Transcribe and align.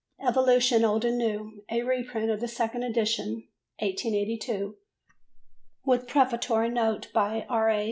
Evolution 0.27 0.83
Old 0.83 1.05
and 1.05 1.19
New, 1.19 1.61
a 1.69 1.83
reprint 1.83 2.31
of 2.31 2.39
the 2.39 2.47
second 2.47 2.81
edition 2.81 3.47
(1882) 3.77 4.75
with 5.85 6.07
prefatory 6.07 6.69
note 6.71 7.09
by 7.13 7.45
R. 7.47 7.69
A. 7.69 7.79